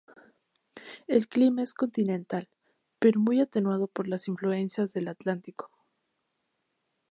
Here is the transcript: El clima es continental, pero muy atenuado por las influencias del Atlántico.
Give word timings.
El 1.05 1.27
clima 1.27 1.61
es 1.61 1.75
continental, 1.75 2.49
pero 2.97 3.19
muy 3.19 3.39
atenuado 3.39 3.85
por 3.85 4.07
las 4.07 4.27
influencias 4.27 4.93
del 4.93 5.07
Atlántico. 5.09 5.69